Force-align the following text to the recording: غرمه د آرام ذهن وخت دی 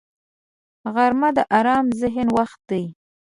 غرمه 0.93 1.29
د 1.37 1.39
آرام 1.57 1.85
ذهن 2.01 2.27
وخت 2.37 2.59
دی 2.69 2.83